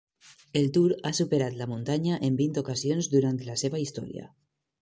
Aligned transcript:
El 0.59 0.71
Tour 0.77 0.95
ha 1.09 1.11
superat 1.17 1.59
la 1.59 1.69
muntanya 1.73 2.19
en 2.31 2.39
vint 2.41 2.57
ocasions 2.65 3.13
durant 3.15 3.41
la 3.51 3.59
seva 3.67 3.83
història. 3.89 4.29